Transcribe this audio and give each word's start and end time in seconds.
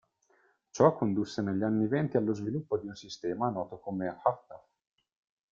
Ciò 0.71 0.95
condusse 0.95 1.43
negli 1.43 1.61
anni 1.61 1.85
venti 1.87 2.17
allo 2.17 2.33
sviluppo 2.33 2.75
di 2.79 2.87
un 2.87 2.95
sistema 2.95 3.51
noto 3.51 3.77
come 3.77 4.07
"huff-duff". 4.07 4.69